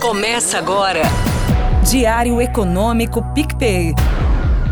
Começa 0.00 0.58
agora. 0.58 1.02
Diário 1.90 2.40
Econômico 2.40 3.20
PicPay. 3.34 3.92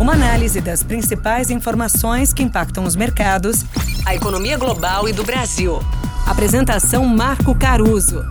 Uma 0.00 0.14
análise 0.14 0.60
das 0.60 0.82
principais 0.82 1.48
informações 1.48 2.34
que 2.34 2.42
impactam 2.42 2.82
os 2.82 2.96
mercados, 2.96 3.62
A 4.04 4.16
economia 4.16 4.58
global 4.58 5.08
e 5.08 5.12
do 5.12 5.22
Brasil. 5.22 5.78
Apresentação 6.28 7.04
Marco 7.04 7.56
Caruso. 7.56 8.24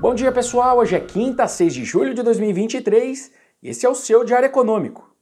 Bom 0.00 0.16
dia, 0.16 0.32
pessoal. 0.32 0.78
Hoje 0.78 0.96
é 0.96 1.00
quinta, 1.00 1.46
6 1.46 1.74
de 1.74 1.84
julho 1.84 2.12
de 2.12 2.24
2023 2.24 3.30
e 3.62 3.68
esse 3.68 3.86
é 3.86 3.88
o 3.88 3.94
seu 3.94 4.24
Diário 4.24 4.46
Econômico. 4.46 5.14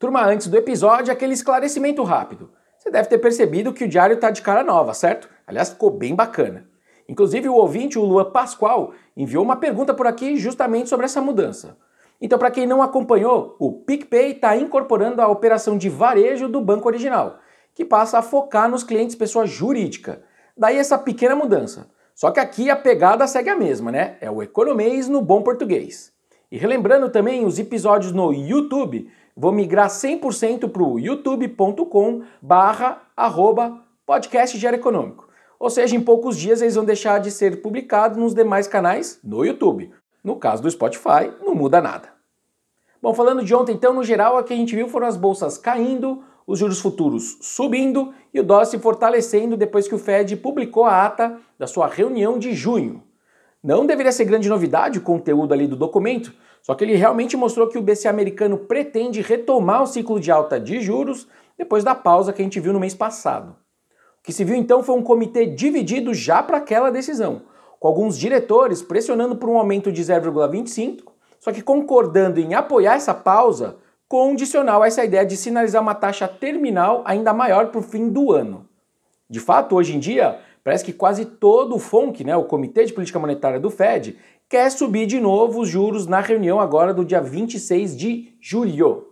Turma, 0.00 0.26
antes 0.26 0.48
do 0.48 0.56
episódio, 0.56 1.12
aquele 1.12 1.32
esclarecimento 1.32 2.02
rápido. 2.02 2.50
Você 2.76 2.90
deve 2.90 3.08
ter 3.08 3.18
percebido 3.18 3.72
que 3.72 3.84
o 3.84 3.88
diário 3.88 4.14
está 4.14 4.32
de 4.32 4.42
cara 4.42 4.64
nova, 4.64 4.92
certo? 4.94 5.28
Aliás, 5.46 5.68
ficou 5.68 5.92
bem 5.96 6.16
bacana. 6.16 6.71
Inclusive, 7.08 7.48
o 7.48 7.54
ouvinte, 7.54 7.98
o 7.98 8.04
Luan 8.04 8.30
Pascoal, 8.30 8.92
enviou 9.16 9.44
uma 9.44 9.56
pergunta 9.56 9.92
por 9.92 10.06
aqui 10.06 10.36
justamente 10.36 10.88
sobre 10.88 11.06
essa 11.06 11.20
mudança. 11.20 11.76
Então, 12.20 12.38
para 12.38 12.50
quem 12.50 12.66
não 12.66 12.80
acompanhou, 12.80 13.56
o 13.58 13.72
PicPay 13.72 14.32
está 14.32 14.56
incorporando 14.56 15.20
a 15.20 15.28
operação 15.28 15.76
de 15.76 15.88
varejo 15.88 16.48
do 16.48 16.60
banco 16.60 16.86
original, 16.86 17.38
que 17.74 17.84
passa 17.84 18.18
a 18.18 18.22
focar 18.22 18.68
nos 18.70 18.84
clientes 18.84 19.16
pessoa 19.16 19.44
jurídica. 19.44 20.22
Daí 20.56 20.78
essa 20.78 20.96
pequena 20.96 21.34
mudança. 21.34 21.90
Só 22.14 22.30
que 22.30 22.38
aqui 22.38 22.70
a 22.70 22.76
pegada 22.76 23.26
segue 23.26 23.50
a 23.50 23.56
mesma, 23.56 23.90
né? 23.90 24.16
É 24.20 24.30
o 24.30 24.42
economês 24.42 25.08
no 25.08 25.20
bom 25.20 25.42
português. 25.42 26.12
E 26.50 26.56
relembrando 26.56 27.08
também 27.08 27.44
os 27.44 27.58
episódios 27.58 28.12
no 28.12 28.32
YouTube, 28.32 29.10
vou 29.36 29.50
migrar 29.50 29.88
100% 29.88 30.70
para 30.70 30.82
o 30.82 30.98
youtube.com 30.98 32.22
barra 32.40 33.02
arroba 33.16 33.80
podcast 34.04 34.64
Econômico. 34.64 35.31
Ou 35.62 35.70
seja, 35.70 35.94
em 35.94 36.00
poucos 36.00 36.36
dias 36.36 36.60
eles 36.60 36.74
vão 36.74 36.84
deixar 36.84 37.20
de 37.20 37.30
ser 37.30 37.62
publicados 37.62 38.18
nos 38.18 38.34
demais 38.34 38.66
canais 38.66 39.20
no 39.22 39.44
YouTube. 39.44 39.92
No 40.24 40.34
caso 40.34 40.60
do 40.60 40.68
Spotify, 40.68 41.30
não 41.40 41.54
muda 41.54 41.80
nada. 41.80 42.08
Bom, 43.00 43.14
falando 43.14 43.44
de 43.44 43.54
ontem, 43.54 43.72
então, 43.72 43.94
no 43.94 44.02
geral, 44.02 44.36
o 44.36 44.42
que 44.42 44.52
a 44.52 44.56
gente 44.56 44.74
viu 44.74 44.88
foram 44.88 45.06
as 45.06 45.16
bolsas 45.16 45.56
caindo, 45.56 46.24
os 46.44 46.58
juros 46.58 46.80
futuros 46.80 47.38
subindo 47.40 48.12
e 48.34 48.40
o 48.40 48.42
dólar 48.42 48.64
se 48.64 48.76
fortalecendo 48.76 49.56
depois 49.56 49.86
que 49.86 49.94
o 49.94 49.98
Fed 49.98 50.34
publicou 50.38 50.84
a 50.84 51.06
ata 51.06 51.38
da 51.56 51.68
sua 51.68 51.86
reunião 51.86 52.40
de 52.40 52.52
junho. 52.54 53.00
Não 53.62 53.86
deveria 53.86 54.10
ser 54.10 54.24
grande 54.24 54.48
novidade 54.48 54.98
o 54.98 55.02
conteúdo 55.02 55.54
ali 55.54 55.68
do 55.68 55.76
documento, 55.76 56.34
só 56.60 56.74
que 56.74 56.82
ele 56.82 56.96
realmente 56.96 57.36
mostrou 57.36 57.68
que 57.68 57.78
o 57.78 57.82
BC 57.82 58.08
americano 58.08 58.58
pretende 58.58 59.20
retomar 59.20 59.84
o 59.84 59.86
ciclo 59.86 60.18
de 60.18 60.28
alta 60.28 60.58
de 60.58 60.80
juros 60.80 61.28
depois 61.56 61.84
da 61.84 61.94
pausa 61.94 62.32
que 62.32 62.42
a 62.42 62.44
gente 62.44 62.58
viu 62.58 62.72
no 62.72 62.80
mês 62.80 62.96
passado. 62.96 63.61
O 64.22 64.24
que 64.24 64.32
se 64.32 64.44
viu 64.44 64.54
então 64.54 64.82
foi 64.82 64.96
um 64.96 65.02
comitê 65.02 65.44
dividido 65.44 66.14
já 66.14 66.42
para 66.42 66.58
aquela 66.58 66.90
decisão, 66.90 67.42
com 67.78 67.88
alguns 67.88 68.16
diretores 68.16 68.80
pressionando 68.80 69.36
por 69.36 69.48
um 69.48 69.58
aumento 69.58 69.92
de 69.92 70.00
0,25, 70.02 71.02
só 71.38 71.52
que 71.52 71.60
concordando 71.60 72.40
em 72.40 72.54
apoiar 72.54 72.94
essa 72.94 73.12
pausa 73.12 73.76
condicional 74.08 74.82
a 74.82 74.86
essa 74.86 75.04
ideia 75.04 75.26
de 75.26 75.36
sinalizar 75.36 75.82
uma 75.82 75.94
taxa 75.94 76.28
terminal 76.28 77.02
ainda 77.04 77.34
maior 77.34 77.68
para 77.68 77.80
o 77.80 77.82
fim 77.82 78.08
do 78.08 78.32
ano. 78.32 78.68
De 79.28 79.40
fato, 79.40 79.74
hoje 79.74 79.96
em 79.96 79.98
dia, 79.98 80.38
Parece 80.64 80.84
que 80.84 80.92
quase 80.92 81.24
todo 81.24 81.74
o 81.74 81.78
FONC, 81.78 82.22
né, 82.24 82.36
o 82.36 82.44
Comitê 82.44 82.84
de 82.84 82.92
Política 82.92 83.18
Monetária 83.18 83.58
do 83.58 83.70
Fed, 83.70 84.16
quer 84.48 84.70
subir 84.70 85.06
de 85.06 85.18
novo 85.18 85.60
os 85.60 85.68
juros 85.68 86.06
na 86.06 86.20
reunião 86.20 86.60
agora 86.60 86.94
do 86.94 87.04
dia 87.04 87.20
26 87.20 87.96
de 87.96 88.36
julho. 88.40 89.08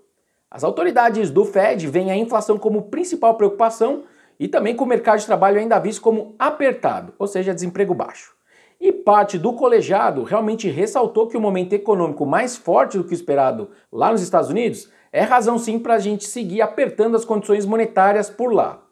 As 0.49 0.63
autoridades 0.63 1.31
do 1.31 1.45
Fed 1.45 1.87
veem 1.89 2.11
a 2.11 2.17
inflação 2.17 2.57
como 2.57 2.83
principal 2.83 3.35
preocupação 3.35 4.05
e 4.41 4.49
também 4.49 4.75
com 4.75 4.85
o 4.85 4.89
mercado 4.89 5.19
de 5.19 5.27
trabalho 5.27 5.59
ainda 5.59 5.79
visto 5.79 6.01
como 6.01 6.35
apertado, 6.39 7.13
ou 7.19 7.27
seja, 7.27 7.53
desemprego 7.53 7.93
baixo. 7.93 8.35
E 8.81 8.91
parte 8.91 9.39
do 9.39 9.53
colegiado 9.53 10.23
realmente 10.23 10.67
ressaltou 10.67 11.27
que 11.27 11.37
o 11.37 11.41
momento 11.41 11.75
econômico 11.75 12.25
mais 12.25 12.57
forte 12.57 12.97
do 12.97 13.05
que 13.05 13.13
o 13.13 13.15
esperado 13.15 13.69
lá 13.93 14.11
nos 14.11 14.23
Estados 14.23 14.49
Unidos 14.49 14.89
é 15.13 15.21
razão 15.21 15.59
sim 15.59 15.79
para 15.79 15.97
a 15.97 15.99
gente 15.99 16.25
seguir 16.25 16.63
apertando 16.63 17.17
as 17.17 17.25
condições 17.27 17.67
monetárias 17.67 18.31
por 18.31 18.51
lá. 18.51 18.83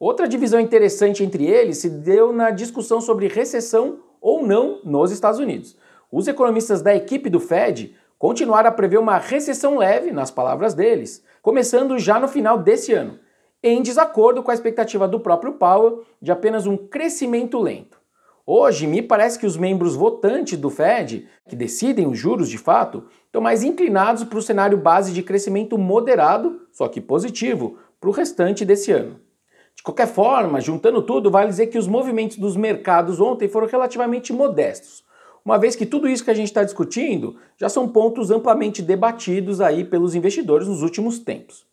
Outra 0.00 0.26
divisão 0.26 0.58
interessante 0.58 1.22
entre 1.22 1.46
eles 1.46 1.78
se 1.78 1.88
deu 1.88 2.32
na 2.32 2.50
discussão 2.50 3.00
sobre 3.00 3.28
recessão 3.28 4.00
ou 4.20 4.44
não 4.44 4.80
nos 4.82 5.12
Estados 5.12 5.38
Unidos. 5.38 5.76
Os 6.10 6.26
economistas 6.26 6.82
da 6.82 6.96
equipe 6.96 7.30
do 7.30 7.38
Fed 7.38 7.94
continuaram 8.18 8.68
a 8.68 8.72
prever 8.72 8.98
uma 8.98 9.18
recessão 9.18 9.78
leve, 9.78 10.10
nas 10.10 10.32
palavras 10.32 10.74
deles, 10.74 11.22
começando 11.40 11.96
já 11.96 12.18
no 12.18 12.26
final 12.26 12.58
desse 12.58 12.92
ano, 12.92 13.20
em 13.62 13.82
desacordo 13.82 14.42
com 14.42 14.50
a 14.50 14.54
expectativa 14.54 15.06
do 15.06 15.20
próprio 15.20 15.52
Powell 15.52 16.04
de 16.20 16.32
apenas 16.32 16.66
um 16.66 16.76
crescimento 16.76 17.58
lento. 17.58 17.98
Hoje, 18.46 18.86
me 18.86 19.02
parece 19.02 19.38
que 19.38 19.46
os 19.46 19.56
membros 19.56 19.94
votantes 19.94 20.58
do 20.58 20.70
Fed, 20.70 21.28
que 21.48 21.54
decidem 21.54 22.06
os 22.06 22.18
juros 22.18 22.48
de 22.48 22.58
fato, 22.58 23.04
estão 23.26 23.40
mais 23.40 23.62
inclinados 23.62 24.24
para 24.24 24.38
o 24.38 24.42
cenário 24.42 24.78
base 24.78 25.12
de 25.12 25.22
crescimento 25.22 25.78
moderado, 25.78 26.62
só 26.72 26.88
que 26.88 27.00
positivo, 27.00 27.78
para 28.00 28.10
o 28.10 28.12
restante 28.12 28.64
desse 28.64 28.90
ano. 28.90 29.20
De 29.76 29.82
qualquer 29.82 30.08
forma, 30.08 30.60
juntando 30.60 31.02
tudo, 31.02 31.30
vale 31.30 31.48
dizer 31.48 31.68
que 31.68 31.78
os 31.78 31.86
movimentos 31.86 32.38
dos 32.38 32.56
mercados 32.56 33.20
ontem 33.20 33.48
foram 33.48 33.68
relativamente 33.68 34.32
modestos, 34.32 35.04
uma 35.44 35.58
vez 35.58 35.76
que 35.76 35.86
tudo 35.86 36.08
isso 36.08 36.24
que 36.24 36.30
a 36.30 36.34
gente 36.34 36.48
está 36.48 36.64
discutindo 36.64 37.36
já 37.56 37.68
são 37.68 37.88
pontos 37.88 38.30
amplamente 38.30 38.82
debatidos 38.82 39.60
aí 39.60 39.84
pelos 39.84 40.14
investidores 40.14 40.66
nos 40.66 40.82
últimos 40.82 41.18
tempos. 41.18 41.69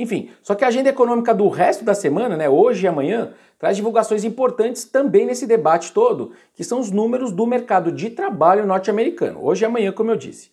Enfim, 0.00 0.30
só 0.42 0.54
que 0.54 0.64
a 0.64 0.68
agenda 0.68 0.88
econômica 0.88 1.34
do 1.34 1.46
resto 1.50 1.84
da 1.84 1.92
semana, 1.92 2.34
né, 2.34 2.48
hoje 2.48 2.86
e 2.86 2.88
amanhã, 2.88 3.34
traz 3.58 3.76
divulgações 3.76 4.24
importantes 4.24 4.82
também 4.84 5.26
nesse 5.26 5.46
debate 5.46 5.92
todo, 5.92 6.32
que 6.54 6.64
são 6.64 6.80
os 6.80 6.90
números 6.90 7.32
do 7.32 7.46
mercado 7.46 7.92
de 7.92 8.08
trabalho 8.08 8.66
norte-americano, 8.66 9.44
hoje 9.44 9.62
e 9.62 9.66
amanhã, 9.66 9.92
como 9.92 10.10
eu 10.10 10.16
disse. 10.16 10.52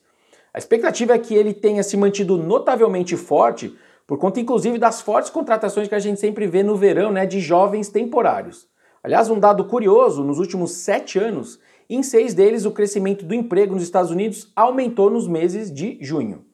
A 0.53 0.57
expectativa 0.57 1.13
é 1.13 1.17
que 1.17 1.33
ele 1.33 1.53
tenha 1.53 1.81
se 1.81 1.95
mantido 1.95 2.37
notavelmente 2.37 3.15
forte 3.15 3.73
por 4.05 4.17
conta 4.17 4.41
inclusive 4.41 4.77
das 4.77 4.99
fortes 4.99 5.29
contratações 5.29 5.87
que 5.87 5.95
a 5.95 5.99
gente 5.99 6.19
sempre 6.19 6.45
vê 6.45 6.61
no 6.61 6.75
verão 6.75 7.09
né, 7.09 7.25
de 7.25 7.39
jovens 7.39 7.87
temporários. 7.87 8.67
Aliás, 9.01 9.29
um 9.29 9.39
dado 9.39 9.63
curioso: 9.63 10.25
nos 10.25 10.39
últimos 10.39 10.71
sete 10.71 11.17
anos, 11.17 11.57
em 11.89 12.03
seis 12.03 12.33
deles 12.33 12.65
o 12.65 12.71
crescimento 12.71 13.23
do 13.23 13.33
emprego 13.33 13.75
nos 13.75 13.83
Estados 13.83 14.11
Unidos 14.11 14.51
aumentou 14.53 15.09
nos 15.09 15.25
meses 15.25 15.71
de 15.71 15.97
junho. 16.01 16.46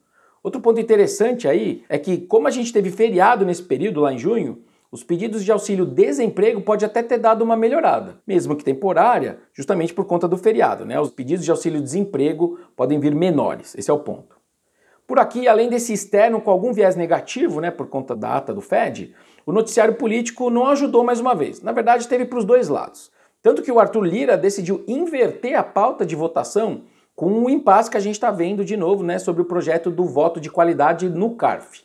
Outro 0.43 0.59
ponto 0.59 0.79
interessante 0.79 1.47
aí 1.47 1.85
é 1.87 1.97
que, 1.97 2.17
como 2.17 2.49
a 2.49 2.51
gente 2.51 2.73
teve 2.73 2.91
feriado 2.91 3.45
nesse 3.45 3.63
período 3.63 4.01
lá 4.01 4.11
em 4.11 4.17
junho, 4.17 4.61
os 4.91 5.01
pedidos 5.01 5.43
de 5.43 5.51
auxílio 5.51 5.85
desemprego 5.85 6.61
pode 6.61 6.83
até 6.83 7.01
ter 7.01 7.17
dado 7.17 7.41
uma 7.41 7.55
melhorada, 7.55 8.21
mesmo 8.27 8.55
que 8.55 8.63
temporária, 8.63 9.39
justamente 9.53 9.93
por 9.93 10.05
conta 10.05 10.27
do 10.27 10.37
feriado, 10.37 10.85
né? 10.85 10.99
Os 10.99 11.09
pedidos 11.09 11.45
de 11.45 11.49
auxílio 11.49 11.81
desemprego 11.81 12.59
podem 12.75 12.99
vir 12.99 13.15
menores. 13.15 13.73
Esse 13.75 13.89
é 13.89 13.93
o 13.93 13.99
ponto. 13.99 14.35
Por 15.07 15.17
aqui, 15.17 15.47
além 15.47 15.69
desse 15.69 15.93
externo 15.93 16.41
com 16.41 16.51
algum 16.51 16.73
viés 16.73 16.95
negativo, 16.95 17.61
né, 17.61 17.71
por 17.71 17.87
conta 17.87 18.15
da 18.15 18.35
ata 18.35 18.53
do 18.53 18.61
Fed, 18.61 19.15
o 19.45 19.51
noticiário 19.51 19.95
político 19.95 20.49
não 20.49 20.67
ajudou 20.67 21.03
mais 21.03 21.19
uma 21.19 21.33
vez. 21.33 21.61
Na 21.61 21.71
verdade, 21.71 22.07
teve 22.07 22.25
para 22.25 22.39
os 22.39 22.45
dois 22.45 22.67
lados. 22.67 23.11
Tanto 23.41 23.61
que 23.61 23.71
o 23.71 23.79
Arthur 23.79 24.03
Lira 24.03 24.37
decidiu 24.37 24.83
inverter 24.87 25.55
a 25.55 25.63
pauta 25.63 26.05
de 26.05 26.15
votação 26.15 26.83
com 27.15 27.27
o 27.27 27.45
um 27.45 27.49
impasse 27.49 27.89
que 27.89 27.97
a 27.97 27.99
gente 27.99 28.15
está 28.15 28.31
vendo 28.31 28.65
de 28.65 28.75
novo 28.75 29.03
né, 29.03 29.19
sobre 29.19 29.41
o 29.41 29.45
projeto 29.45 29.91
do 29.91 30.05
voto 30.05 30.39
de 30.39 30.49
qualidade 30.49 31.09
no 31.09 31.35
CARF. 31.35 31.83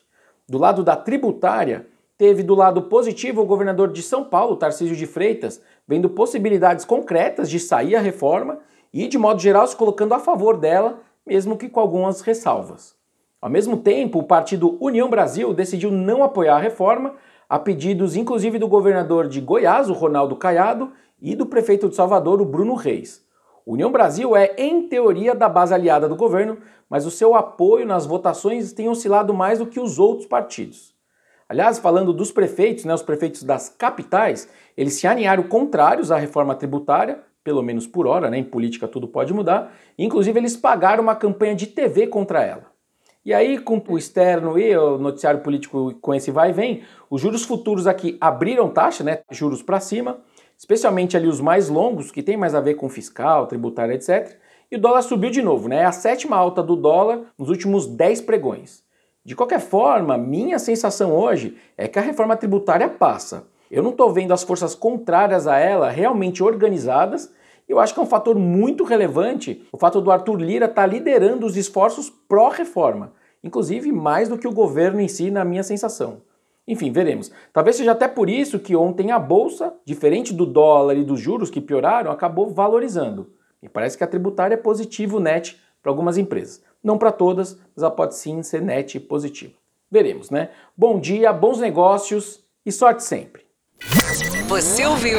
Do 0.48 0.58
lado 0.58 0.82
da 0.82 0.96
tributária, 0.96 1.86
teve 2.16 2.42
do 2.42 2.54
lado 2.54 2.82
positivo 2.82 3.42
o 3.42 3.46
governador 3.46 3.92
de 3.92 4.02
São 4.02 4.24
Paulo, 4.24 4.56
Tarcísio 4.56 4.96
de 4.96 5.06
Freitas, 5.06 5.60
vendo 5.86 6.08
possibilidades 6.08 6.84
concretas 6.84 7.50
de 7.50 7.60
sair 7.60 7.94
a 7.94 8.00
reforma 8.00 8.58
e, 8.92 9.06
de 9.06 9.18
modo 9.18 9.40
geral, 9.40 9.66
se 9.66 9.76
colocando 9.76 10.14
a 10.14 10.18
favor 10.18 10.56
dela, 10.56 11.00
mesmo 11.26 11.56
que 11.56 11.68
com 11.68 11.80
algumas 11.80 12.22
ressalvas. 12.22 12.96
Ao 13.40 13.50
mesmo 13.50 13.76
tempo, 13.76 14.18
o 14.18 14.24
partido 14.24 14.76
União 14.80 15.08
Brasil 15.08 15.52
decidiu 15.54 15.92
não 15.92 16.24
apoiar 16.24 16.56
a 16.56 16.60
reforma, 16.60 17.14
a 17.48 17.58
pedidos 17.58 18.16
inclusive 18.16 18.58
do 18.58 18.66
governador 18.66 19.28
de 19.28 19.40
Goiás, 19.40 19.88
o 19.88 19.92
Ronaldo 19.92 20.34
Caiado, 20.34 20.90
e 21.20 21.36
do 21.36 21.46
prefeito 21.46 21.88
de 21.88 21.94
Salvador, 21.94 22.40
o 22.40 22.44
Bruno 22.44 22.74
Reis. 22.74 23.27
União 23.70 23.92
Brasil 23.92 24.34
é, 24.34 24.54
em 24.56 24.88
teoria, 24.88 25.34
da 25.34 25.46
base 25.46 25.74
aliada 25.74 26.08
do 26.08 26.16
governo, 26.16 26.56
mas 26.88 27.04
o 27.04 27.10
seu 27.10 27.34
apoio 27.34 27.84
nas 27.84 28.06
votações 28.06 28.72
tem 28.72 28.88
oscilado 28.88 29.34
mais 29.34 29.58
do 29.58 29.66
que 29.66 29.78
os 29.78 29.98
outros 29.98 30.26
partidos. 30.26 30.94
Aliás, 31.46 31.78
falando 31.78 32.14
dos 32.14 32.32
prefeitos, 32.32 32.86
né, 32.86 32.94
os 32.94 33.02
prefeitos 33.02 33.42
das 33.42 33.68
capitais, 33.68 34.48
eles 34.74 34.94
se 34.94 35.06
alinharam 35.06 35.42
contrários 35.42 36.10
à 36.10 36.16
reforma 36.16 36.54
tributária, 36.54 37.20
pelo 37.44 37.62
menos 37.62 37.86
por 37.86 38.06
hora, 38.06 38.30
né, 38.30 38.38
em 38.38 38.44
política 38.44 38.88
tudo 38.88 39.06
pode 39.06 39.34
mudar, 39.34 39.70
inclusive 39.98 40.40
eles 40.40 40.56
pagaram 40.56 41.02
uma 41.02 41.14
campanha 41.14 41.54
de 41.54 41.66
TV 41.66 42.06
contra 42.06 42.42
ela. 42.42 42.64
E 43.22 43.34
aí, 43.34 43.58
com 43.58 43.82
o 43.86 43.98
externo 43.98 44.58
e 44.58 44.74
o 44.74 44.96
noticiário 44.96 45.40
político 45.40 45.92
com 46.00 46.14
esse 46.14 46.30
vai 46.30 46.48
e 46.48 46.52
vem, 46.54 46.84
os 47.10 47.20
juros 47.20 47.44
futuros 47.44 47.86
aqui 47.86 48.16
abriram 48.18 48.70
taxa, 48.70 49.04
né? 49.04 49.18
Juros 49.30 49.62
para 49.62 49.78
cima, 49.78 50.20
especialmente 50.58 51.16
ali 51.16 51.28
os 51.28 51.40
mais 51.40 51.68
longos, 51.68 52.10
que 52.10 52.22
tem 52.22 52.36
mais 52.36 52.52
a 52.52 52.60
ver 52.60 52.74
com 52.74 52.88
fiscal, 52.88 53.46
tributário, 53.46 53.94
etc. 53.94 54.36
E 54.70 54.76
o 54.76 54.80
dólar 54.80 55.02
subiu 55.02 55.30
de 55.30 55.40
novo, 55.40 55.68
né? 55.68 55.76
É 55.76 55.84
a 55.84 55.92
sétima 55.92 56.36
alta 56.36 56.62
do 56.62 56.74
dólar 56.74 57.20
nos 57.38 57.48
últimos 57.48 57.86
10 57.86 58.22
pregões. 58.22 58.82
De 59.24 59.36
qualquer 59.36 59.60
forma, 59.60 60.18
minha 60.18 60.58
sensação 60.58 61.14
hoje 61.14 61.56
é 61.76 61.86
que 61.86 61.98
a 61.98 62.02
reforma 62.02 62.36
tributária 62.36 62.88
passa. 62.88 63.46
Eu 63.70 63.82
não 63.82 63.90
estou 63.90 64.12
vendo 64.12 64.32
as 64.32 64.42
forças 64.42 64.74
contrárias 64.74 65.46
a 65.46 65.58
ela 65.58 65.90
realmente 65.90 66.42
organizadas 66.42 67.30
Eu 67.68 67.78
acho 67.78 67.92
que 67.92 68.00
é 68.00 68.02
um 68.02 68.06
fator 68.06 68.34
muito 68.34 68.82
relevante 68.82 69.62
o 69.70 69.76
fato 69.76 70.00
do 70.00 70.10
Arthur 70.10 70.40
Lira 70.40 70.64
estar 70.64 70.82
tá 70.82 70.86
liderando 70.86 71.44
os 71.44 71.54
esforços 71.54 72.08
pró-reforma, 72.08 73.12
inclusive 73.44 73.92
mais 73.92 74.26
do 74.26 74.38
que 74.38 74.48
o 74.48 74.54
governo 74.54 75.00
em 75.00 75.08
si, 75.08 75.30
na 75.30 75.44
minha 75.44 75.62
sensação. 75.62 76.22
Enfim, 76.68 76.92
veremos. 76.92 77.32
Talvez 77.50 77.76
seja 77.76 77.92
até 77.92 78.06
por 78.06 78.28
isso 78.28 78.58
que 78.58 78.76
ontem 78.76 79.10
a 79.10 79.18
bolsa, 79.18 79.72
diferente 79.86 80.34
do 80.34 80.44
dólar 80.44 80.98
e 80.98 81.02
dos 81.02 81.18
juros 81.18 81.48
que 81.48 81.62
pioraram, 81.62 82.10
acabou 82.10 82.50
valorizando. 82.50 83.32
E 83.62 83.68
parece 83.70 83.96
que 83.96 84.04
a 84.04 84.06
tributária 84.06 84.54
é 84.54 84.58
positivo 84.58 85.18
net 85.18 85.58
para 85.82 85.90
algumas 85.90 86.18
empresas. 86.18 86.62
Não 86.84 86.98
para 86.98 87.10
todas, 87.10 87.58
mas 87.74 87.82
ela 87.82 87.90
pode 87.90 88.14
sim 88.14 88.42
ser 88.42 88.60
net 88.60 89.00
positivo. 89.00 89.54
Veremos, 89.90 90.28
né? 90.28 90.50
Bom 90.76 91.00
dia, 91.00 91.32
bons 91.32 91.58
negócios 91.58 92.44
e 92.64 92.70
sorte 92.70 93.02
sempre. 93.02 93.42
Você 94.48 94.84
ouviu? 94.84 95.18